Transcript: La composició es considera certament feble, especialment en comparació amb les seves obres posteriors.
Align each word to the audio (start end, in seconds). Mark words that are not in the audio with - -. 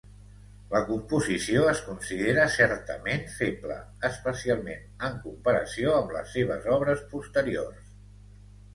La 0.69 0.79
composició 0.85 1.65
es 1.73 1.81
considera 1.89 2.47
certament 2.55 3.23
feble, 3.35 3.79
especialment 4.11 4.91
en 5.11 5.23
comparació 5.29 5.97
amb 6.03 6.19
les 6.19 6.37
seves 6.41 6.71
obres 6.81 7.09
posteriors. 7.17 7.97